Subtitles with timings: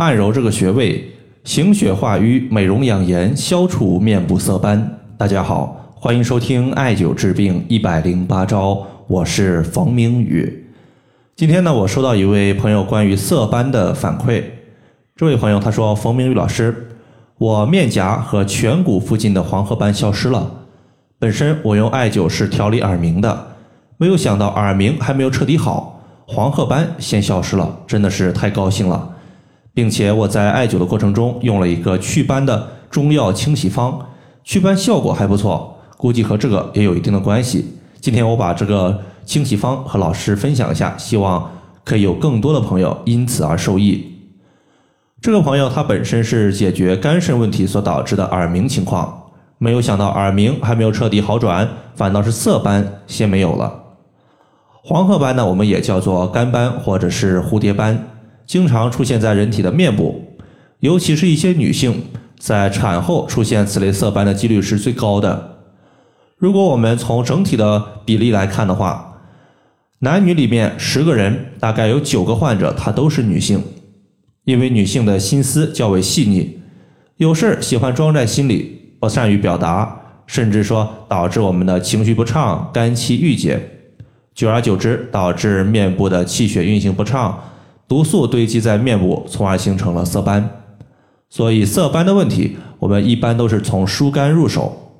[0.00, 1.12] 按揉这个穴位，
[1.44, 4.98] 行血化瘀，美容养颜，消除面部色斑。
[5.18, 10.72] 大家好，欢迎收听艾灸治病一百零八招，我是冯明宇。
[11.36, 14.42] 今天呢，我收到一位朋友关于色斑的反馈。
[15.14, 16.88] 这位朋友他说：“冯明宇老师，
[17.36, 20.50] 我面颊和颧骨附近的黄褐斑消失了。
[21.18, 23.48] 本身我用艾灸是调理耳鸣的。”
[24.00, 29.16] 没有想到耳鸣还没有彻底好，黄褐斑先消失了，真的是太高兴了，
[29.72, 34.06] 并且我在艾灸的过程中用了一个祛斑的中药清洗方，
[34.44, 37.78] 祛斑效果还不错，估计和这个也有一定的关系。
[38.00, 41.50] 今天我把这个清洗方和老师分享一下，希望
[41.84, 44.06] 可以有更多的朋友因此而受益。
[45.20, 49.24] 这个朋友他本身是解决肝肾问题所导致的耳鸣情况，
[49.58, 53.82] 没有想到耳鸣还没有彻底好转，反倒是色斑先没有了。
[54.82, 58.08] 黄褐斑呢，我们也叫做肝斑或者是蝴蝶斑，
[58.50, 60.24] 经常出现在人体的面部，
[60.80, 65.58] 尤其是一些女性在产后出现此类色斑的几率是最高的。
[66.36, 69.20] 如果我们从整体的比例来看的话，
[70.00, 73.62] 男女里面十个人大概有九个患者她都是女性，
[74.42, 76.58] 因为女性的心思较为细腻，
[77.18, 83.60] 有事喜欢装在心里，不善于表达，甚至说导致我们的情绪不畅、肝气郁结。
[84.34, 87.38] 久而久之，导致面部的气血运行不畅，
[87.90, 90.48] 毒素堆积在面部，从而形成了色斑。
[91.28, 94.92] 所以色斑的问题，我们一般都是从疏肝入手。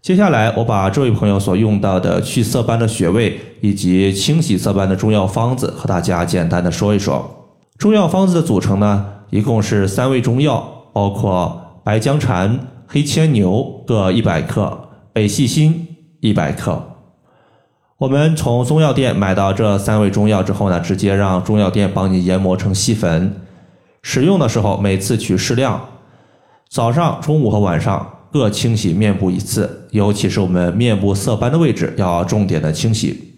[0.00, 7.48] 接下来，我把这位朋友所用到的去色斑的穴位以及清洗色斑的中药方子和大家简单的说一说。
[7.76, 14.78] 中药方子的组成呢，一共是三味中药，包括白僵蚕、黑牵牛各一百克，
[15.12, 15.88] 北细辛
[16.20, 16.95] 一百克。
[17.98, 23.34] 我们从中药店买到这三味中药之后呢，直接让中药店帮你研磨成细粉。
[24.02, 25.80] 使用的时候，每次取适量，
[26.68, 33.32] 早上、中午和晚上各清洗面部一次，尤其是我们面部色斑的位置要重点的清洗。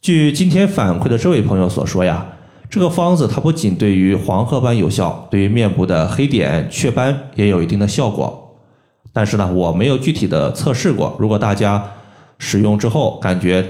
[0.00, 2.26] 据今天反馈的这位朋友所说呀，
[2.70, 8.56] 这个方子它不仅对于黄褐斑有效，对于面部的黑点、雀斑也有一定的效果。
[9.12, 11.14] 但是呢，我没有具体的测试过。
[11.18, 11.84] 如果大家，
[12.38, 13.64] 使用之后感觉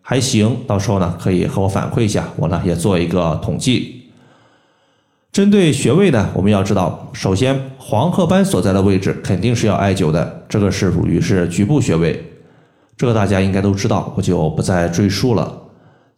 [0.00, 4.02] 还行，到时候呢可以和我反馈一下，我呢也做一个统计。
[5.30, 12.22] 针对穴位呢，我们要知道，首先黄褐斑所在的位置肯定是要艾灸的，这个是属于是局部穴位，
[12.98, 15.62] 这个大家应该都知道，我就不再赘述了。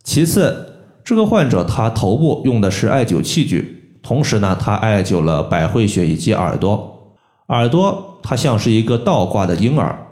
[0.03, 7.15] 其次，这个患者他头部用的是艾灸器具，同时呢他艾灸了百会穴以及耳朵，
[7.47, 10.04] 耳朵它像是一个倒挂的婴儿。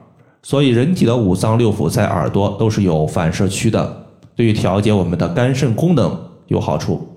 [0.45, 7.09] 所以，人体的五脏六腑在耳朵都是有反射区的，对于调节我们的肝肾功能有好处。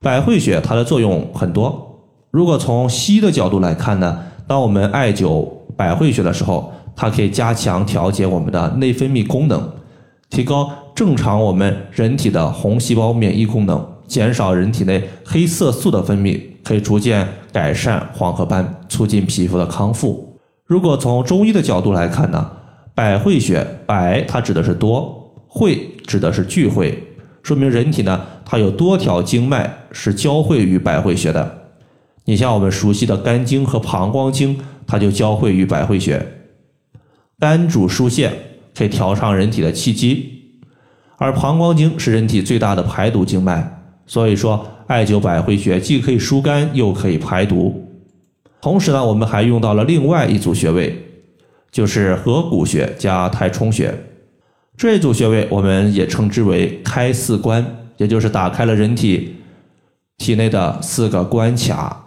[0.00, 2.00] 百会穴它的作用很多。
[2.32, 9.62] 如果从西医的角度来看呢，当我们艾灸百会穴的时候，它可以加强调节我们的内分泌功能，
[10.28, 20.36] 提高正常我们人体的红细胞免疫功能，减少人体内黑色素的分泌，可以逐渐改善黄褐斑，促进皮肤的康复。
[20.66, 22.50] 如果从中医的角度来看呢？
[22.94, 27.02] 百会穴，百它指的是多，会指的是聚会，
[27.42, 31.58] 说明人体呢它有多条经脉是交汇于百会穴的。
[32.26, 36.24] 你像我们熟悉的肝经和膀胱经，它就交汇于百会穴。
[37.38, 38.30] 肝主疏泄，
[38.76, 40.60] 可以调畅人体的气机，
[41.16, 47.88] 而膀胱经是人体最大的排毒经脉，所以说艾灸百会穴既可以疏肝又可以排毒。
[48.60, 51.08] 同时呢，我们还用到了另外一组穴位。
[51.72, 53.92] 就是合谷穴加太冲穴
[54.76, 57.64] 这组穴位，我们也称之为开四关，
[57.96, 59.36] 也就是打开了人体
[60.18, 61.98] 体内的四个关卡。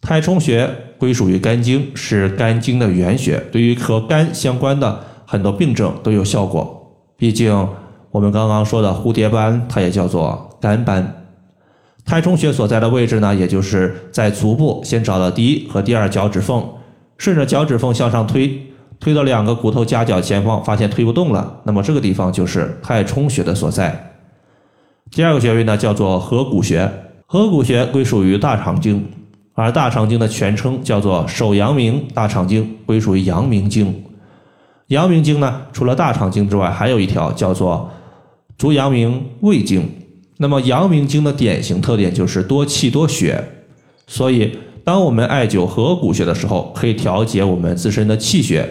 [0.00, 0.68] 太冲穴
[0.98, 6.96] 归属于肝经，是肝经的原穴，对于和肝相关的很多病症都有效果。
[7.16, 7.68] 毕竟
[8.10, 11.26] 我们刚刚说的蝴蝶斑，它也叫做肝斑。
[12.04, 16.66] 太冲穴所在的位置呢，也就是在足部，先找到第一和第二脚趾缝，
[17.18, 18.66] 顺着脚趾缝向上推。
[19.00, 24.12] 推到两个骨头夹角前方，发现推不动了，那么这个地方就是太冲穴的所在。
[25.10, 26.88] 第二个穴位呢，叫做合谷穴。
[27.26, 29.04] 合谷穴归属于大肠经，
[29.54, 34.04] 而大肠经的全称叫做手阳明大肠经，归属于阳明经。
[34.88, 37.88] 阳明经呢，除了大肠经之外，还有一条叫做
[38.58, 39.88] 足阳明胃经。
[40.38, 43.42] 那么阳明经的典型特点就是多气多血，
[44.06, 48.68] 所以当我们艾灸合谷穴的时候，可以调节我们自身的气血。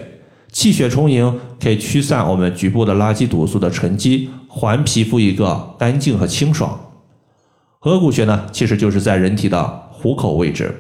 [0.52, 6.80] 气血充盈，可以驱散我们局部的垃圾毒素的沉积，还皮肤一个干净和清爽。
[7.80, 10.74] 合谷穴呢，其实就是在人体的虎口位置。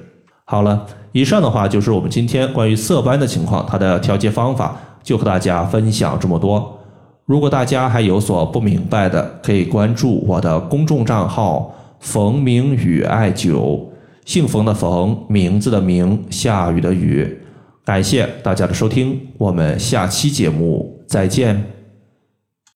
[0.43, 6.79] 好了，以上的话就是我们今天关于色斑的情况，它的调节方法就和大家分享这么多。
[7.25, 13.79] 如果大家还有所不明白的，可以关注我的公众账号“冯明宇艾灸”，
[14.25, 17.37] 姓冯的冯，名字的名，下雨的雨。
[17.89, 21.78] 感谢大家的收听，我们下期节目再见。